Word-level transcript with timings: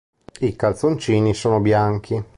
I 0.39 0.55
calzoncini 0.55 1.35
sono 1.35 1.59
bianchi. 1.59 2.23